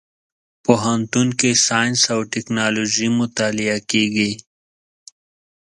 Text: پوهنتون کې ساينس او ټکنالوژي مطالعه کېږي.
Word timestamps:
پوهنتون 0.63 1.27
کې 1.39 1.51
ساينس 1.67 2.01
او 2.13 2.19
ټکنالوژي 2.33 3.07
مطالعه 3.21 3.77
کېږي. 3.91 4.31